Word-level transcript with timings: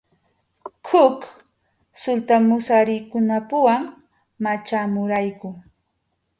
Huk 0.87 1.19
sultarumasikunapuwan 2.01 3.81
machamurayku. 4.43 5.49